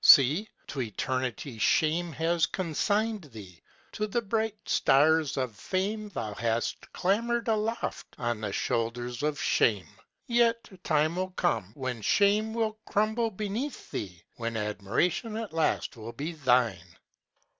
See! 0.03 0.49
to 0.65 0.81
eternity 0.81 1.59
shame 1.59 2.11
has 2.13 2.47
consigned 2.47 3.25
thee! 3.25 3.61
To 3.91 4.07
the 4.07 4.23
bright 4.23 4.57
stars 4.67 5.37
of 5.37 5.53
fame 5.55 6.09
Thou 6.09 6.33
hast 6.33 6.91
clambered 6.91 7.47
aloft, 7.47 8.15
on 8.17 8.41
the 8.41 8.51
shoulders 8.51 9.21
of 9.21 9.39
shame! 9.39 9.87
Yet 10.25 10.71
time 10.83 11.17
will 11.17 11.29
come 11.29 11.69
when 11.75 12.01
shame 12.01 12.51
will 12.55 12.79
crumble 12.87 13.29
beneath 13.29 13.91
thee, 13.91 14.23
When 14.37 14.57
admiration 14.57 15.37
at 15.37 15.53
length 15.53 15.95
will 15.95 16.13
be 16.13 16.31
thine! 16.33 16.97